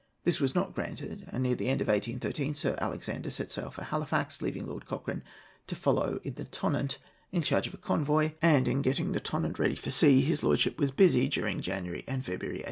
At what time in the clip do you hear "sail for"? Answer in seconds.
3.51-3.83